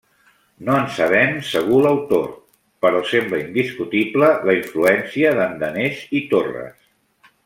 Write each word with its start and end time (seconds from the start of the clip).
No 0.67 0.75
en 0.83 0.87
sabem 0.99 1.35
segur 1.49 1.81
l'autor, 1.83 2.25
però 2.85 3.03
sembla 3.11 3.41
indiscutible 3.43 4.31
la 4.51 4.57
influència 4.61 5.35
d'en 5.41 5.57
Danés 5.65 6.03
i 6.21 6.27
Torres. 6.33 6.75